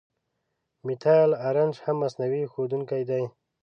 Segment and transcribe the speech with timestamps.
[0.85, 3.23] میتایل آرنج هم مصنوعي ښودونکی دی.